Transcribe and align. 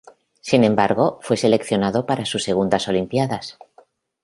Sin 0.41 0.63
embargo, 0.63 1.19
fue 1.21 1.37
seleccionado 1.37 2.07
para 2.07 2.25
sus 2.25 2.43
segundas 2.43 2.87
Olimpiadas. 2.87 3.59